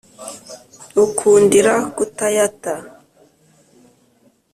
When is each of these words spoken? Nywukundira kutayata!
Nywukundira 0.91 1.73
kutayata! 1.95 2.73